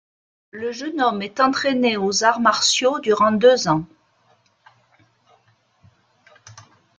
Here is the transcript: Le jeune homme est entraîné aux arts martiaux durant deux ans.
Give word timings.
Le 0.49 0.71
jeune 0.71 0.99
homme 0.99 1.21
est 1.21 1.39
entraîné 1.39 1.95
aux 1.95 2.23
arts 2.23 2.39
martiaux 2.39 2.99
durant 3.01 3.31
deux 3.31 3.67
ans. 3.67 3.85